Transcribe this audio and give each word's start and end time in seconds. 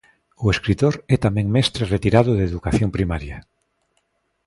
O 0.43 0.45
escritor 0.55 0.93
é 1.15 1.17
tamén 1.25 1.47
mestre 1.55 1.83
retirado 1.95 2.31
de 2.35 2.47
Educación 2.49 2.89
Primaria. 2.97 3.37